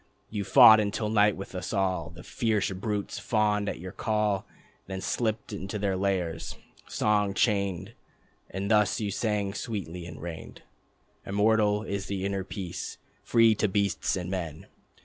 You 0.31 0.43
wrought 0.55 0.79
until 0.79 1.09
night 1.09 1.37
with 1.37 1.53
us 1.53 1.73
all. 1.73 2.09
The 2.09 2.23
fierce 2.23 2.71
brutes 2.71 3.19
fawned 3.19 3.69
at 3.69 3.77
your 3.79 3.91
call, 3.91 4.47
Then 4.87 4.99
slipped 4.99 5.49
to 5.49 5.77
their 5.77 5.95
lairs, 5.95 6.55
song 6.87 7.35
chained. 7.35 7.93
And 8.49 8.71
thus 8.71 8.99
you 8.99 9.11
sang 9.11 9.53
sweetly, 9.53 10.07
and 10.07 10.19
reigned: 10.19 10.63
"Immortal 11.23 11.83
is 11.83 12.07
the 12.07 12.25
inner 12.25 12.43
peace, 12.43 12.97
free 13.21 13.53
to 13.53 13.67
beasts 13.67 14.15
and 14.15 14.31
men. 14.31 14.65